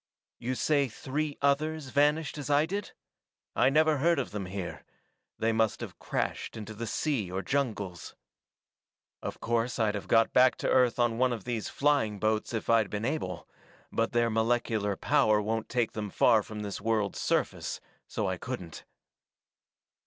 You 0.39 0.55
say 0.55 0.87
three 0.87 1.37
others 1.43 1.89
vanished 1.89 2.39
as 2.39 2.49
I 2.49 2.65
did? 2.65 2.93
I 3.55 3.69
never 3.69 3.97
heard 3.97 4.17
of 4.17 4.31
them 4.31 4.47
here; 4.47 4.83
they 5.37 5.51
must 5.53 5.79
have 5.81 5.99
crashed 5.99 6.57
into 6.57 6.73
the 6.73 6.87
sea 6.87 7.31
or 7.31 7.43
jungles. 7.43 8.15
Of 9.21 9.39
course, 9.39 9.77
I'd 9.77 9.93
have 9.93 10.07
got 10.07 10.33
back 10.33 10.55
to 10.55 10.67
Earth 10.67 10.97
on 10.97 11.19
one 11.19 11.31
of 11.31 11.43
these 11.43 11.69
flying 11.69 12.17
boats 12.17 12.51
if 12.51 12.67
I'd 12.67 12.89
been 12.89 13.05
able, 13.05 13.47
but 13.91 14.11
their 14.11 14.31
molecular 14.31 14.95
power 14.95 15.39
won't 15.39 15.69
take 15.69 15.91
them 15.91 16.09
far 16.09 16.41
from 16.41 16.61
this 16.61 16.81
world's 16.81 17.21
surface, 17.21 17.79
so 18.07 18.27
I 18.27 18.37
couldn't. 18.37 18.83